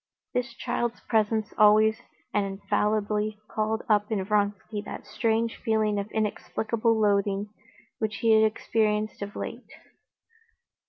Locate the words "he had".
8.15-8.43